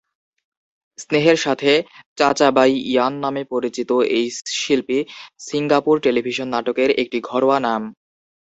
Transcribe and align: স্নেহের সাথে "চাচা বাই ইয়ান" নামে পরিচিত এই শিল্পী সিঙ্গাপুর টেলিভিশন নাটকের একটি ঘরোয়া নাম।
স্নেহের 0.99 1.37
সাথে 1.37 1.71
"চাচা 2.17 2.49
বাই 2.51 2.71
ইয়ান" 2.85 3.13
নামে 3.23 3.43
পরিচিত 3.53 3.89
এই 4.17 4.25
শিল্পী 4.59 4.99
সিঙ্গাপুর 5.41 5.95
টেলিভিশন 6.05 6.47
নাটকের 6.53 6.89
একটি 7.01 7.17
ঘরোয়া 7.29 7.57
নাম। 7.59 7.81